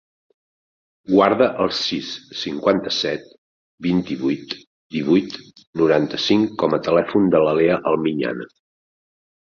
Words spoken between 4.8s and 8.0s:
divuit, noranta-cinc com a telèfon de la Lea